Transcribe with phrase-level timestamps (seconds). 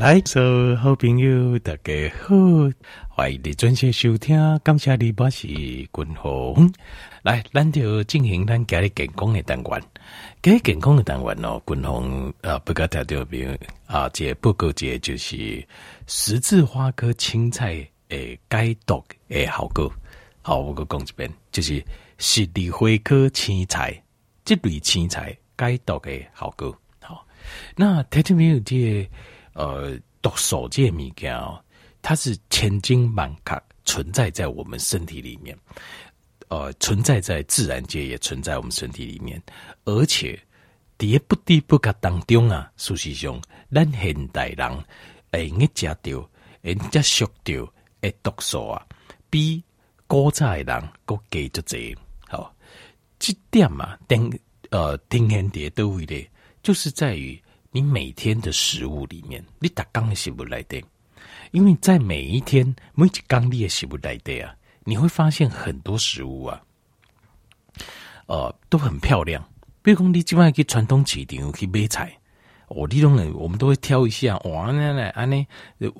[0.00, 2.34] 来，所有好朋友大家好，
[3.06, 6.72] 欢迎你准时收听，感谢你，我是君鸿。
[7.22, 9.82] 来，咱就进行咱家里健康的单元，
[10.40, 15.62] 家里健康的单元哦，君鸿啊，不该条条边啊，这报告这就是
[16.06, 19.92] 十字花科青菜诶解毒诶效果。
[20.40, 21.84] 好，我个讲一遍，就是
[22.16, 24.02] 十字花科青菜
[24.46, 26.74] 这类青菜解毒诶效果。
[27.02, 27.26] 好，
[27.76, 29.06] 那条条边有这。
[29.60, 31.62] 呃，毒素这物件哦，
[32.00, 35.54] 它是千金万卡存在在我们身体里面，
[36.48, 39.38] 呃，存在在自然界，也存在我们身体里面，
[39.84, 40.32] 而且
[40.96, 43.38] 在不知不觉当中啊，事实上，
[43.70, 44.84] 咱现代人
[45.30, 46.30] 会用食到，
[46.62, 48.86] 会接触到的毒素啊，
[49.28, 49.62] 比
[50.06, 51.94] 古早的人搁加足侪。
[52.26, 52.54] 好，
[53.18, 54.32] 这点嘛，等
[54.70, 56.30] 呃，定现伫倒位咧，
[56.62, 57.38] 就是在于。
[57.72, 60.82] 你每天的食物里面，你打刚的食物来的，
[61.52, 64.52] 因为在每一天每一缸你的食物来的啊，
[64.84, 66.60] 你会发现很多食物啊，
[68.26, 69.40] 呃，都很漂亮。
[69.82, 72.12] 比如说你今晚去传统市场去买菜，
[72.66, 75.46] 哦，你种人我们都会挑一下，哇，那那安尼
[75.78, 75.92] 有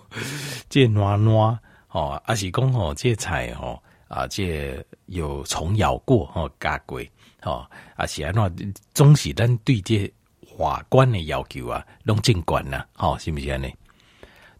[0.70, 1.58] 这暖暖
[1.90, 3.78] 哦，还是讲哦，这菜哦
[4.08, 6.98] 啊，这有虫咬过哦，加过
[7.42, 10.10] 哦，啊是安怎，总是咱对这。
[10.62, 13.68] 法官的要求啊，拢进管呐，好，是不是呢？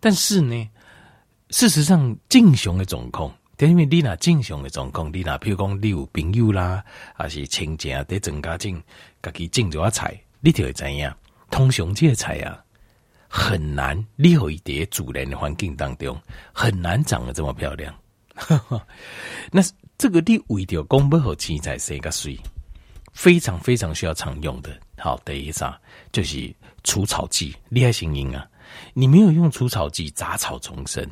[0.01, 0.69] 但是呢，
[1.51, 8.83] 事实上，正常的状况，因为你那正常的状况，你那譬如讲，你有朋友啦，还是亲戚啊，在增加种，
[9.23, 11.09] 家己种这菜，你就会知影，
[11.53, 12.59] 通常这些菜啊，
[13.29, 16.21] 很难，你可以在自然的环境当中，
[16.53, 17.95] 很难长得这么漂亮。
[19.53, 19.63] 那
[19.97, 22.37] 这个你为着讲要好青菜生个水，
[23.13, 24.77] 非常非常需要常用的。
[25.03, 25.81] 好，第一啥
[26.13, 28.49] 就是除草剂，厉害声音啊！
[28.95, 31.05] 你没有用除草剂，杂草丛生，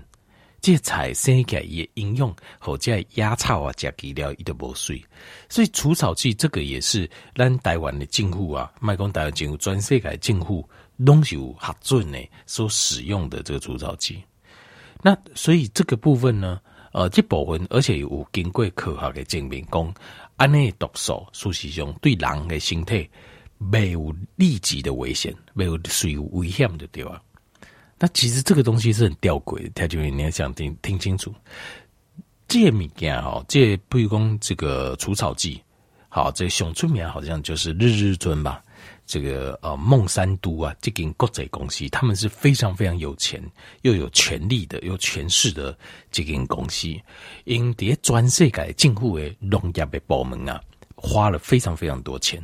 [0.61, 5.03] 这菜生起来也应用，或者压草啊，加肥料，伊都无水。
[5.49, 10.65] 所以除草剂这个也是咱台湾的政府啊，卖讲台湾政府全世界政府
[10.97, 14.23] 拢是有核准的所使用的这个除草剂。
[15.03, 16.61] 那所以这个部分呢，
[16.93, 19.93] 呃，这部分而且有经过科学的证明，讲
[20.37, 23.11] 安尼毒素，事实上对人的身体。
[23.63, 27.23] 没有立即的危险，没有属于危险的对吧？
[27.99, 31.35] 那其实这个东西是很吊诡的，他就你要想听听清楚。
[32.49, 35.63] 这物件哦，这比如讲这个除草剂，
[36.09, 38.65] 好，这熊出名好像就是日日尊吧。
[39.05, 43.43] 这个呃孟山都啊，这间国际公司，他们是非常非常有钱
[43.83, 45.77] 又有权力的、有权势的
[46.11, 46.89] 这间公司，
[47.45, 50.59] 因在全世界政府的农业的部门啊，
[50.97, 52.43] 花了非常非常多钱。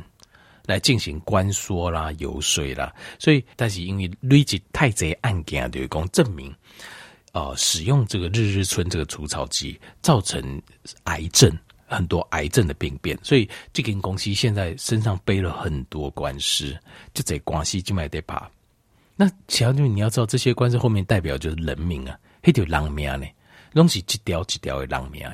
[0.67, 6.53] 来进行关说啦、游说啦，所以但是因为累积太贼案件，就是讲证明，
[7.31, 10.61] 呃，使用这个日日春这个除草剂造成
[11.05, 11.49] 癌症，
[11.87, 16.77] 很多癌症的病变，所以这间公司现在身上背了很多官司，
[17.13, 18.47] 就在广西就卖得怕。
[19.15, 23.25] 那强就你要知道，这些官司后面代表就是人命啊，那条人命呢，
[23.73, 25.25] 东西一条一条的人命。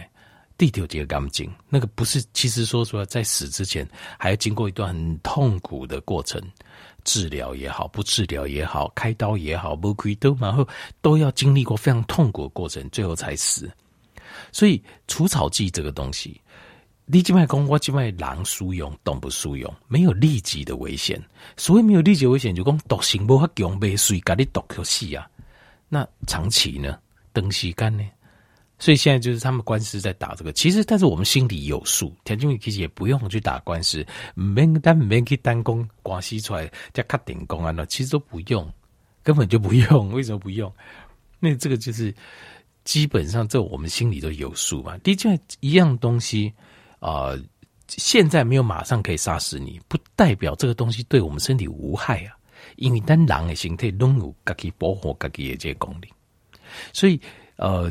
[0.58, 2.24] 条这个干净，那个不是。
[2.34, 3.88] 其实说实话，在死之前，
[4.18, 6.42] 还要经过一段很痛苦的过程，
[7.04, 10.68] 治疗也好，不治疗也好，开刀也好，不开刀，然后
[11.02, 13.70] 都要经历过非常痛苦的过程，最后才死。
[14.52, 16.40] 所以除草剂这个东西，
[17.06, 21.22] 你静脉公，我静脉狼输用，动不输用，没有立即的危险。
[21.58, 25.28] 所谓没有立即危险，就讲毒性不发强，被水给你毒就死啊。
[25.90, 26.98] 那长期呢？
[27.34, 28.04] 长时间呢？
[28.84, 34.06] 所以现在就是他们官司在打这个，其实但是我们心里有数，田俊宇其实也不用去打官司，
[34.36, 38.70] 没单没去单公关系出来叫卡顶公安了，其实都不用，
[39.24, 40.12] 根本就不用。
[40.12, 40.70] 为什么不用？
[41.40, 42.14] 那这个就是
[42.84, 44.98] 基本上这我们心里都有数嘛。
[44.98, 46.52] 的确，一样东西
[47.00, 47.42] 啊、呃，
[47.88, 52.36] 现在没有马上可以杀死你，不代表这个东西对我们身体无害啊。
[52.76, 56.10] 因为当人的身体拥有自己保护自己的这个功能，
[56.92, 57.18] 所以
[57.56, 57.90] 呃。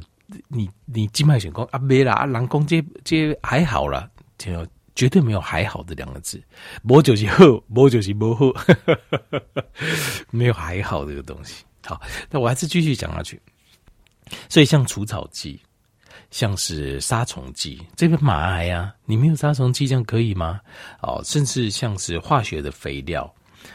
[0.48, 4.08] 你你静脉选功啊没啦啊，人工这这还好啦，
[4.38, 6.42] 就绝对没有还好的两个字，
[6.82, 8.46] 没就是好，没就是不好，
[10.30, 11.64] 没有还好这个东西。
[11.84, 12.00] 好，
[12.30, 13.40] 那我还是继续讲下去。
[14.48, 15.60] 所以像除草剂，
[16.30, 20.60] 像是杀虫剂，这个马癌啊，你没有杀虫剂这样可以吗？
[21.00, 23.32] 哦，甚至像是化学的肥料，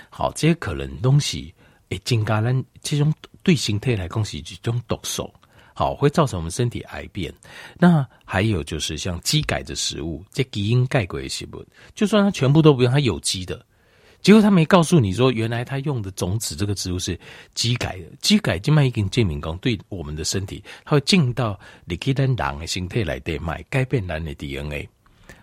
[0.09, 1.53] 好，这些可能东西
[1.89, 3.13] 诶，增加咱这种
[3.43, 5.33] 对身体来讲是一种毒素。
[5.77, 7.31] 好，会造成我们身体癌变。
[7.77, 11.63] 那还有就是像基改的食物，这基因改过的食物，
[11.93, 13.63] 就算它全部都不用，它有机的，
[14.23, 17.17] 结果他没告诉你说，原来他用的种子这个植物是
[17.53, 24.89] 基改的，基改静脉已经证明讲对我们的身体，它会进到你可以让人的形态来对脉，改变人的 DNA，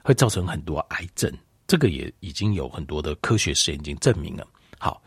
[0.03, 1.33] 会造成很多癌症。
[1.69, 4.45] 这个也已经有很多的科学实验已经证明了。
[4.85, 5.03] 好，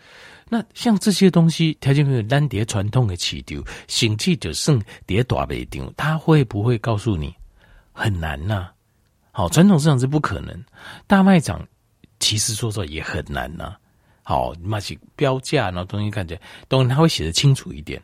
[0.50, 7.32] 那像这些东西，条件没有单碟传统的起丢，行气就剩碟大不丢，他会不会告诉你
[7.94, 8.72] 很难呐、
[9.32, 10.66] 好，传统市场是不可能，
[11.06, 11.64] 大卖场。
[12.20, 13.76] 其实说说也很难呐、
[14.24, 18.02] 好，那些标价，那东西看起来，当然他会写得清楚一点。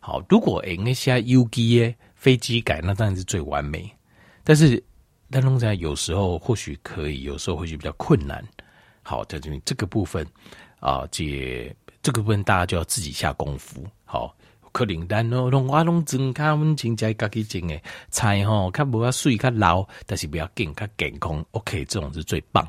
[0.00, 3.94] 好，如果那些 U G A 飞机改，那当然是最完美。
[4.42, 4.82] 但是，
[5.30, 8.42] 但弄在有时候或许可以，有时候或许比较困难。
[9.02, 10.26] 好，在这里这个部分
[10.80, 13.86] 啊，这这个部分大家就要自己下功夫。
[14.04, 14.34] 好，
[14.72, 17.80] 可能单哦，弄我弄真卡温情在家己种的
[18.10, 21.44] 菜吼，看不要水较老，但是不要健较健康。
[21.52, 22.66] OK，这种是最棒。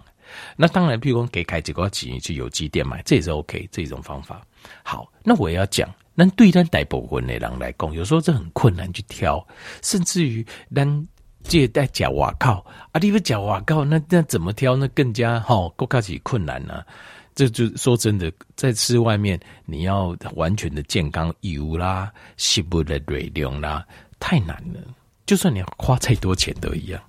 [0.55, 4.41] 那当然，譬如说给开几个钱去有机店买，这也是 OK 这种方法。
[4.83, 9.45] 好，那我也要讲，那对单带部分的人来讲，有时候这很困难去挑，
[9.81, 11.07] 甚至于单
[11.43, 14.75] 借带假瓦靠啊，你不假瓦靠，那那怎么挑？
[14.75, 16.85] 那更加哈，够开始困难呢、啊。
[17.33, 23.85] 这就说真的，在吃外面，你要完全的健康油啦、食物的热量啦，
[24.19, 24.79] 太难了。
[25.25, 27.01] 就算你要花再多钱都一样。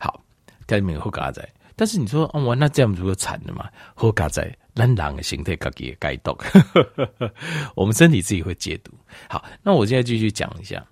[0.00, 0.22] 好，
[0.66, 1.46] 下面后嘎仔。
[1.78, 3.68] 但是你说哦，那这样不就惨了嘛？
[3.94, 6.34] 好嘎在咱人的形态自己也改动，
[7.76, 8.92] 我们身体自己会解读。
[9.28, 10.82] 好，那我现在继续讲一下。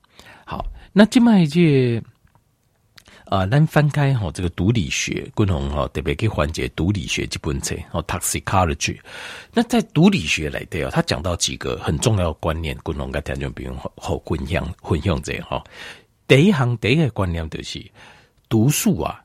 [0.44, 2.02] 好，那另外一届
[3.24, 8.98] 啊，咱翻开哈这个毒理学，共同哈特别去缓解毒理学这本册哦，toxicology。
[9.52, 15.64] 那在毒理学来的哦，他讲到几个很重要的观念，共同跟听众朋友好混响混响这样哈。
[16.28, 17.84] 第一项第一个观念就是
[18.48, 19.20] 毒素啊。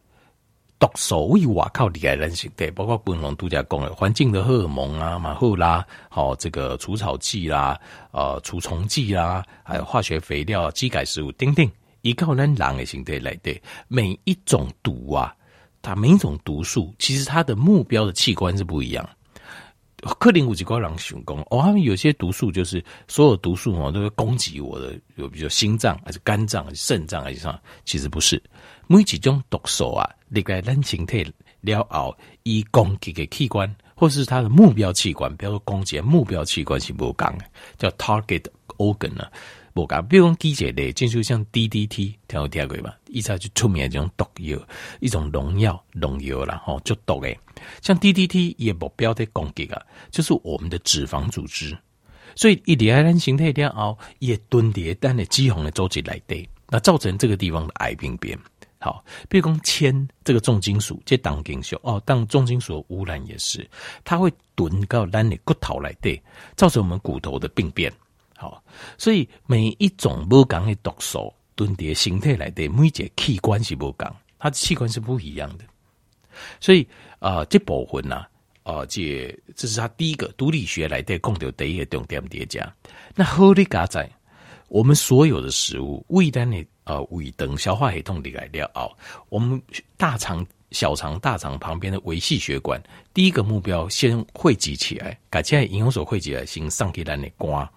[0.79, 7.77] 毒素为外靠厉害人形对，包括本龙度假讲的环境的荷尔蒙啊，马后啦，好这个除草剂啦，
[8.11, 11.69] 呃除虫剂啦，还有化学肥料、基改食物，等等，
[12.01, 15.35] 依靠咱人的形态来对，每一种毒啊，
[15.81, 19.07] 它每一种毒素，其实它的目标的器官是不一样。
[20.17, 28.41] 克林五吉高朗雄功哦，他们有些毒素就是所有毒素哦都会攻击我的，有比如心脏还是肝脏还是肾脏还是啥，其实不是。
[28.87, 31.21] 每几种毒素啊，你该人形态
[31.61, 37.43] 了后，以攻击的器官，或是它的目标器官，比如说攻击目标器官是无共的，
[37.77, 38.45] 叫 target
[38.77, 39.29] organ 啊，
[39.73, 40.05] 无共。
[40.07, 42.97] 比如讲机械类，就像 DDT，听有听过吧？
[43.07, 44.59] 一下就出名的这种毒药，
[44.99, 47.37] 一种农药，农药啦，吼，就毒诶。
[47.81, 49.81] 像 DDT 也目标的攻击啊，
[50.11, 51.77] 就是我们的脂肪组织，
[52.35, 58.37] 所以一离开人形态了后，也蹲叠单的肌红的组织来对，那造成这个地方的癌病变。
[58.81, 63.69] 好，比如讲铅这个重金属，这当金属哦，当重金属污染也是，
[64.05, 66.21] 它会囤到咱的骨头来对，
[66.55, 67.91] 造成我们骨头的病变。
[68.39, 68.63] 好，
[68.97, 74.09] 所以每一种不同的毒素囤叠形态来的，每一个器官是不同，
[74.39, 75.65] 它的器官是不一样的。
[76.61, 76.87] 所以
[77.19, 78.15] 啊、呃，这部分呢，
[78.63, 82.73] 啊、呃，这这是它第一个毒理学来的，讲到第一个重点叠加。
[83.13, 84.09] 那好的加在
[84.69, 86.65] 我们所有的食物，胃单的。
[86.85, 88.89] 呃，胃等消化系统里来了哦，
[89.29, 89.61] 我们
[89.95, 92.81] 大肠、小肠、大肠旁边的微细血管，
[93.13, 97.69] 第一个目标先汇集起来，改起来营养素汇集来，先上去咱的肝，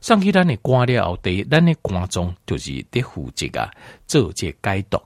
[0.00, 3.70] 上去咱的肝了后，第咱的肝中就是得负责啊，
[4.06, 5.00] 做这解毒，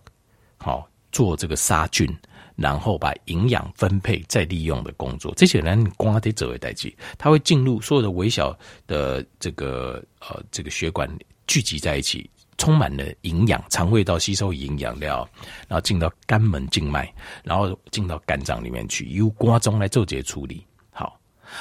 [0.58, 2.08] 好做这个杀菌，
[2.56, 8.56] 然后把营养分配再利用的工作，这些人肝得做为代志，它会进入所有的微小
[8.86, 11.08] 的这个呃这个血管
[11.46, 12.28] 聚集在一起。
[12.58, 15.28] 充满了营养，肠胃道吸收营养料，
[15.66, 20.64] 然后进到肝门静脉，然后进到肝脏里面去，由肝脏来做这些处理。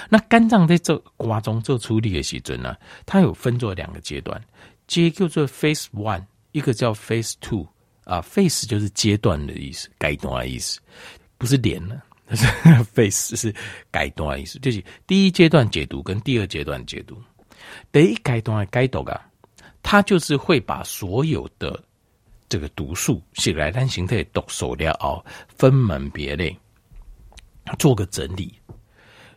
[0.10, 4.42] 那肝脏在这瓜中做处理的时阵呢，它有分作两个阶段，
[4.88, 7.68] 阶叫做 phase one，一个叫 phase two
[8.04, 10.80] 啊，phase 就是阶段的意思，阶段的意思，
[11.38, 12.46] 不是脸呢，是
[12.94, 13.52] phase 是
[13.92, 17.22] 阶段的意思，就是第一阶段解读跟第二阶段解读，
[17.92, 19.28] 第一阶段的解读啊。
[19.84, 21.84] 它就是会把所有的
[22.48, 25.26] 这个毒素写来单形态毒素了哦，
[25.58, 26.56] 分门别类，
[27.80, 28.54] 做个整理，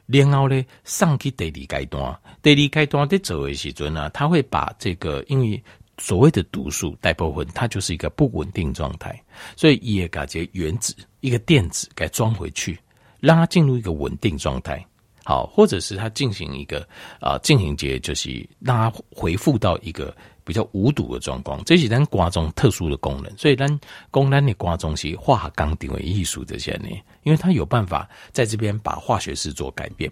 [0.06, 5.62] 然后呢上去第二阶段，第二阶段在走的时阵呢，它会把这个因为
[5.98, 9.18] 所谓的毒素大部分它就是一个不稳定状态，
[9.56, 12.78] 所以也感觉原子一个电子给装回去，
[13.20, 14.84] 让它进入一个稳定状态。
[15.26, 16.86] 好，或者是它进行一个
[17.18, 21.62] 啊进行节，就是让它回复到一个比较无毒的状况。
[21.64, 26.88] 这是咱瓜中特殊的功能，所以咱公咱的瓜中是化钢定为艺术这些呢，
[27.22, 30.10] 因为它有办法在这边把化学式做改变。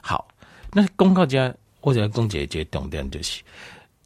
[0.00, 0.28] 好，
[0.72, 3.42] 那公告家或者公姐姐懂点就是，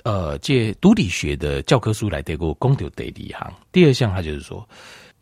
[0.05, 3.53] 呃，借毒理学的教科书来对过公牛第一行。
[3.73, 4.67] 第二项，它就是说，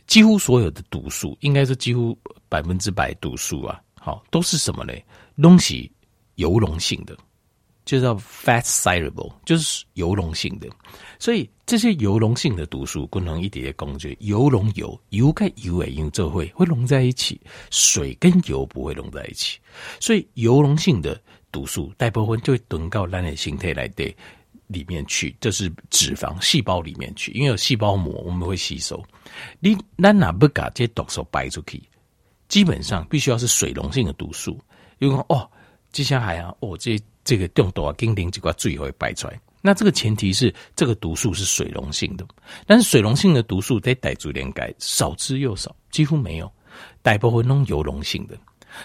[0.07, 2.17] 几乎所有的毒素，应该是几乎
[2.49, 3.81] 百分之百毒素啊。
[4.01, 4.93] 好，都是什么呢？
[5.41, 5.91] 东西
[6.35, 7.17] 油溶性的，
[7.85, 10.69] 就叫 fat soluble，就是油溶性的。
[11.19, 19.59] 所以这些油溶性的毒素，共同一点的工具，油溶油，油跟油诶，因这会会溶在一起，水跟油不会溶在一起。
[20.01, 21.21] 所以油溶性的
[21.53, 24.15] 毒素，大部分就会囤到咱的身体来对
[24.67, 29.03] 里面去，就是脂肪细胞里面去，因为有细胞膜，我们会吸收。
[29.61, 31.83] 你咱哪不把这毒素排出去？
[32.49, 34.61] 基本上必须要是水溶性的毒素，
[34.99, 35.51] 因为哦，
[35.93, 39.41] 接下来啊，哦，这这个中毒啊，经灵几块最后会排出来。
[39.63, 42.27] 那这个前提是这个毒素是水溶性的，
[42.67, 46.53] 但是水溶性的毒素得带足点钙，少之又少，几乎没有，
[47.03, 48.37] 大部分弄油溶性的。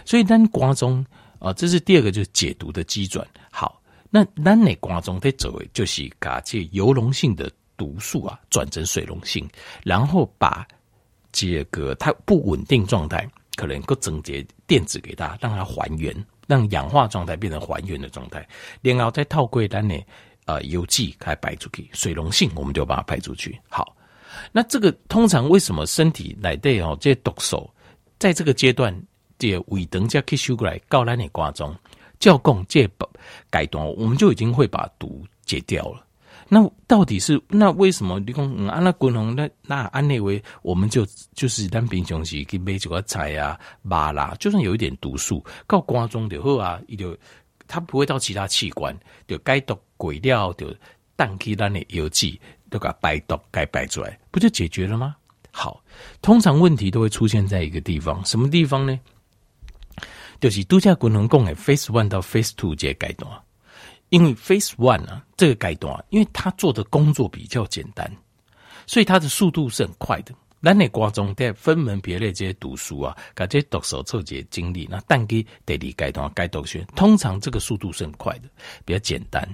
[0.06, 1.06] 所以咱瓜中
[1.40, 3.28] 啊，这是第二个就是解毒的机转。
[3.52, 9.46] 好，那咱内瓜中得走为就是把这油溶性的毒素啊转成水溶性，
[9.84, 10.66] 然后把
[11.32, 13.30] 这个它不稳定状态。
[13.56, 16.16] 可能够整洁电子给它，让它还原，
[16.50, 18.44] 让氧化状态变成还原的状态，
[18.82, 19.96] 然后再套柜单呢，
[20.46, 23.56] 呃，有机开排出去，水溶性我们就把它排出去。
[23.70, 23.96] 好，
[24.52, 27.70] 那这个通常为什么身体来对哦，这些毒素
[28.18, 28.92] 在这个阶段，
[29.38, 31.76] 这胃等下吸收过来，到咱的瓜中，
[32.18, 32.82] 叫供这
[33.52, 36.04] 阶段，我们就已经会把毒解掉了。
[36.52, 47.16] 那到底是那为什么你讲嗯，安那滚红那那安内为我们就就是单平常时去买几个菜啊、麻辣，就算有一点毒素，到肝中就好啊，伊就
[47.68, 50.76] 它不会到其他器官，就该毒鬼料就
[51.16, 55.16] 淡起咱的药剂，都给排毒该排出来，不就解决了吗？
[55.52, 55.80] 好，
[56.22, 59.00] 通常问题都会出现在一个地方，什么地方呢？
[60.40, 63.30] 就是度假滚红共诶 face One 到 face Two 这阶段。
[64.10, 68.12] 因为 Phase One 啊，这个阶段，因为他做的工作比较简单，
[68.86, 70.34] 所以它的速度是很快的。
[70.62, 78.50] 咱内瓜中在分门别类这些读书啊，把这些毒素做些精力，那但给第二阶段该读学，通常这个速度是很快的，
[78.84, 79.48] 比较简单。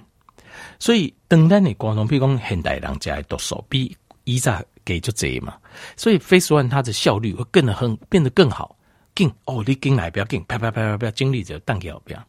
[0.80, 5.58] 所以等咱内瓜中，比如讲现代人家的毒素比以前给就这嘛，
[5.96, 8.76] 所以 Phase One 它的效率会更很变得更好。
[9.14, 12.28] 紧哦，你紧来不要紧，啪啪啪啪啪，精力就当给好不要。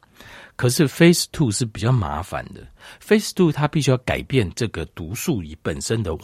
[0.56, 2.66] 可是 Phase Two 是比较麻烦的
[3.00, 6.16] ，Phase Two 它必须要改变这个毒素以本身的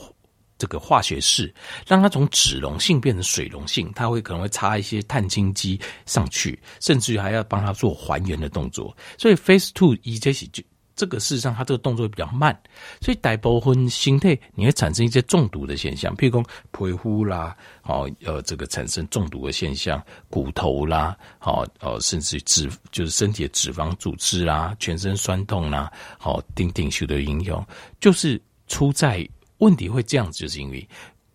[0.58, 1.54] 这个化学式，
[1.86, 8.96] 让它从脂溶性变成水溶性，它会可能会插一些碳氢基上去，甚至于还要帮它做还原的动作。
[9.18, 10.62] 所以 Phase Two 一这些就。
[10.94, 12.56] 这个事实上，它这个动作比较慢，
[13.00, 27.64] 所以大部分形态你会产生一些中毒的现象，譬如说皮肤啦，好呃，这个产生中毒的现象，骨头啦，好呃，甚至脂就是身体的脂肪组织啦，全身酸痛啦，好丁丁修的应用，
[28.00, 29.26] 就是出在
[29.58, 30.86] 问题会这样子，就是因为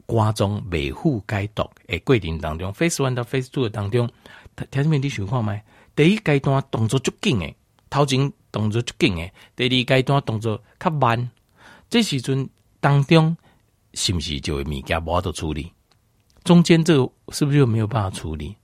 [0.05, 4.09] 瓜中每户该毒诶桂林当中 face One 到 face Two 的当中，
[4.55, 5.59] 条件面你情况吗？
[5.95, 7.55] 第一阶段动作就紧诶，
[7.89, 8.31] 头前。
[8.49, 11.29] 动作就紧诶，第二阶段动作较慢，
[11.89, 13.35] 这时阵当中
[13.93, 15.71] 是不是就会物件无法度处理？
[16.43, 18.55] 中间这个是不是就没有办法处理？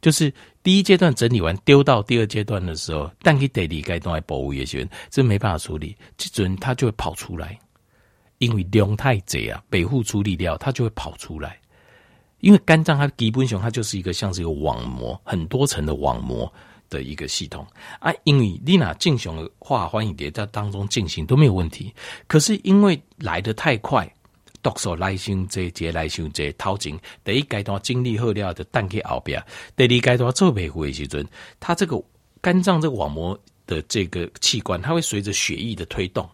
[0.00, 0.32] 就是
[0.64, 7.56] 第一阶段整理完丢到第二阶段的时候，但去第二阶段来保护也行，这没办法处理，这阵它就会跑出来，
[8.38, 11.60] 因为量太贼啊，保护处理掉它就会跑出来，
[12.40, 16.52] 因为肝脏它基本上它就是一个像是一个网膜，很多层的网膜。
[16.88, 17.66] 的一个系统。
[17.98, 21.92] 啊，因为你那进行的化欢迎碟在当中进行都没有问题，
[22.26, 24.10] 可是因为来得太快，
[24.62, 29.42] 毒素来袭这节来袭这掏进第一阶段精力后料的蛋壳后边，
[29.76, 31.26] 第二阶段做维护的时阵，
[31.60, 32.02] 它这个
[32.40, 36.28] 肝脏这个网膜的这个器官，它会随着血液的推动，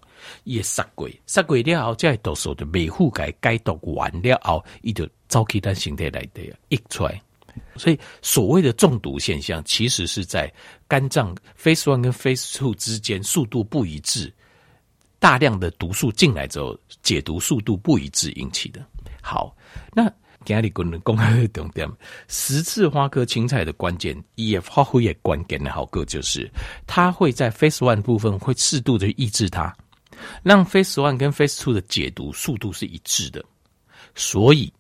[0.44, 7.21] 也杀鬼杀鬼了后，再毒素的维护该该毒完了后，伊就走起咱身体来的溢出来。
[7.76, 10.52] 所以，所谓的中毒现象，其实是在
[10.87, 14.32] 肝脏 Phase One 跟 Phase Two 之间速度不一致，
[15.18, 18.85] 大量的毒素进来之后，解毒速度不一致引起的。
[19.23, 19.56] 好，
[19.92, 20.04] 那
[20.44, 21.90] 今天公公开的重点，
[22.28, 26.50] 十字花科青菜的关键，也发挥也关键的好个就是，
[26.87, 29.75] 它会在 Phase One 部分会适度的抑制它，
[30.42, 33.44] 让 Phase One 跟 Phase Two 的解毒速度是一致的，
[34.14, 34.73] 所以。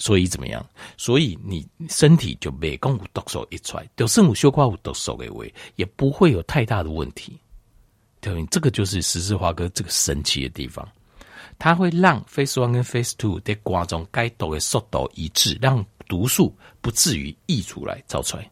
[0.00, 0.66] 所以怎么样？
[0.96, 7.38] 所以你身体就每共有毒素一出来，就生物修化物毒素的位，也不会有太大的问题。
[8.18, 10.88] 对，这个就是十字花科这个神奇的地方，
[11.58, 18.50] 它会让 Phase One 跟 Phase Two 在瓜中该毒的速度一致，让毒素不至于溢出来、造出来。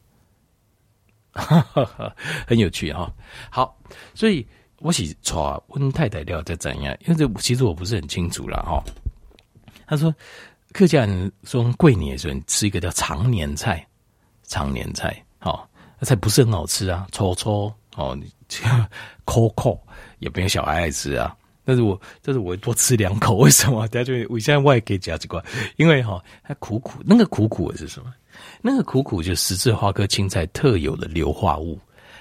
[2.47, 3.11] 很有趣哈、
[3.51, 3.75] 好，
[4.15, 4.47] 所以
[4.81, 6.95] 我是查温太太料在怎样？
[7.07, 8.85] 因为这其实我不是很清楚了哈。
[9.87, 10.15] 他说。
[10.73, 13.87] 客家人说桂年的时候吃一个叫长年菜，
[14.45, 18.31] 长年菜，好，那菜不是很好吃啊，搓搓哦，你
[19.25, 19.81] 抠抠，
[20.19, 21.35] 也没有小孩爱吃啊。
[21.65, 23.87] 但是我，但是我会多吃两口， 为什么？
[23.89, 25.43] 大家就我现在我也可以加几块，
[25.77, 28.15] 因为哈，它苦苦，那个苦苦的是什么？
[28.63, 31.79] 那个苦苦就是十字花科青菜特有的硫化物，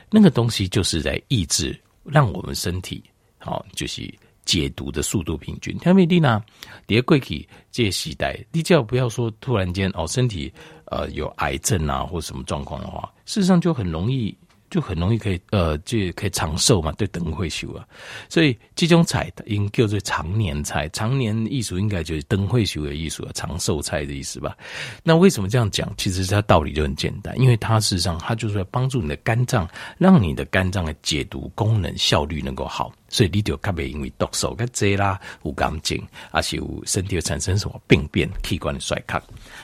[0.09, 3.03] 那个东西就是在抑制，让我们身体
[3.37, 4.13] 好，就是。
[4.47, 6.41] 解毒的速度平均，特别你呢，
[6.87, 10.51] 别过去这些时代，你只要不要说突然间哦，身体
[10.85, 14.35] 呃有癌症啊或什么状况的话，事实上就很容易。
[14.77, 17.83] 就很容易可以呃，就可以长寿嘛，对，灯会修啊，
[18.29, 24.55] 所以这种菜应叫做长年菜，长年艺术应该就是灯会修的艺术啊，长寿菜的意思吧？
[25.01, 25.91] 那为什么这样讲？
[25.97, 29.67] 其实它道理就很简单，因为它事实上它就是要帮助你的肝脏，
[29.97, 39.19] 让你的肝脏的解毒功能效率能够好，所以你就特别因为毒素跟这啦有干净，而且有身体会产生什么病变、器官的衰竭，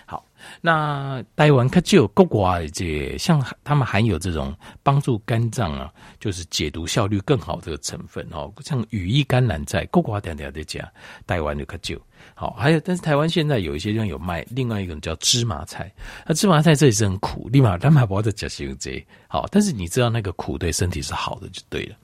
[0.07, 0.25] 好。
[0.61, 10.87] 那台湾可就有国外这像他们含有这种帮助肝脏啊，就是解毒效率更好的成分哦，像羽衣甘蓝菜，国外点点的讲，
[11.27, 11.99] 台湾就可就
[12.35, 12.51] 好。
[12.51, 15.91] 还有，但是台湾现在有一些地方有卖，另外一种叫芝麻菜，
[16.25, 21.95] 那芝麻菜这也是很苦，立马他马不要再讲些这好，但是你知道那个苦对身体是好的就对了。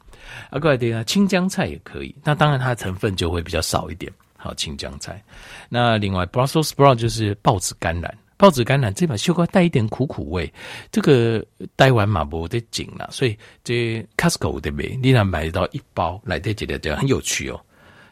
[0.50, 4.12] 啊，各位点啊，青江菜也可以，那当然它的成分就会比较少一点。
[4.38, 5.22] 好，青江菜。
[5.68, 8.18] 那另外 Brussels sprout 就是豹子甘蓝。
[8.40, 10.50] 豹子甘蓝这把西瓜带一点苦苦味，
[10.94, 14.98] 这个台湾马博的紧了，所以这 Costco 对不对？
[15.04, 17.60] 你能买到一包来这几条，这样很有趣哦。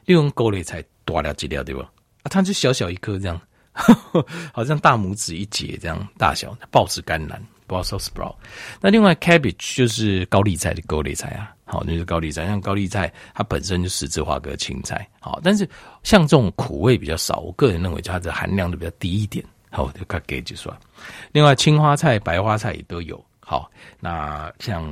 [0.04, 1.90] 利用高丽菜多了几条，对吧？
[2.24, 3.40] 啊，它就小小一颗这样，
[4.52, 6.54] 好像大拇指一节这样大小。
[6.70, 8.36] 豹子甘蓝 Brussels sprout。
[8.82, 12.46] 那另外 cabbage 就是高丽菜的高丽菜啊，好，那就是高丽菜。
[12.48, 15.66] 像高丽菜，它本身就十字花科青菜，好，但是
[16.04, 19.42] 像这种苦味比较少，我个人认为它的含量都比较低一点。
[19.70, 20.76] 好，就看给就算。
[21.32, 23.24] 另外，青花菜、白花菜也都有。
[23.40, 24.86] 好，那像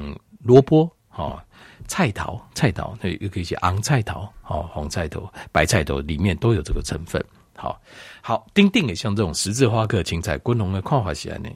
[0.43, 1.41] 萝卜、好
[1.87, 7.23] 菜头、菜头，那又可以写红菜头、好红菜头、白菜头，里面都有这个成分。
[7.55, 7.79] 好，
[8.21, 11.55] 好，丁丁也像这种十字花科青菜，滚龙的看法是安尼，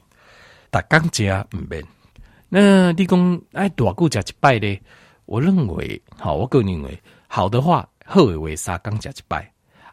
[0.70, 1.84] 大刚加唔变。
[2.48, 4.80] 那你讲爱多久加一拜呢？
[5.26, 9.50] 我认为，好，我个人认为，好的话，好的话三刚加一拜，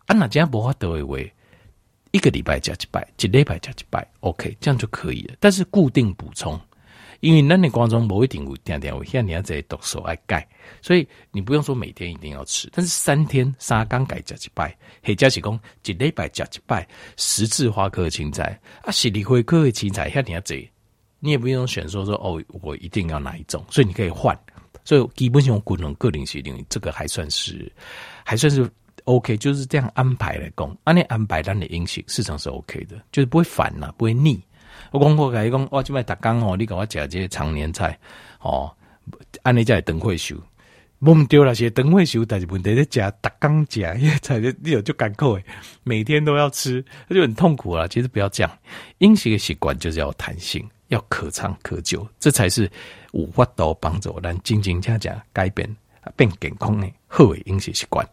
[0.07, 1.17] 啊，那这样无法得的话。
[2.11, 5.35] 一个礼拜加几拜，几礼拜加几拜，OK，这样就可以了。
[5.39, 6.59] 但是固定补充，
[7.19, 10.47] 因为那你光中不一定会天天会像你要在读书爱钙，
[10.81, 12.69] 所以你不用说每天一定要吃。
[12.73, 20.55] 但是三天三缸钙加几拜，黑加几公几礼拜加几拜，十字花科青菜啊，十字花科的青菜像你要这，
[21.19, 24.37] 你也不用选说说哦，我一定要哪一种，所以你可以换。
[24.85, 27.69] 所以基本上个人个人决定，这个还算是
[28.23, 28.69] 还算是。
[29.07, 34.37] OK，就是这样安排来讲，按你安排咱的饮食，市场是 OK 的，就是不会烦呐，不会腻。
[34.91, 37.97] 我讲过，跟你讲，我这边打工哦，你给我讲这些常年菜
[38.41, 38.69] 哦，
[39.43, 40.35] 按你在灯会修，
[40.99, 45.45] 忘掉那些等会修，但是问题在讲打工讲，因为菜你有就赶扣诶，
[45.83, 47.87] 每天都要吃，那就很痛苦了。
[47.87, 48.59] 其实不要这样，
[48.97, 52.69] 饮食的习惯就是要弹性，要可长可久，这才是
[53.13, 55.65] 有法度帮助咱真真正正改变
[56.17, 58.05] 变健康的好的饮食习惯。